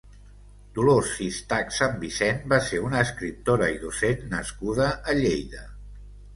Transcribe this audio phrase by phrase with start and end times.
[0.77, 5.67] Dolors Sistac Sanvicén va ser una escriptora i docent nascuda a Lleida.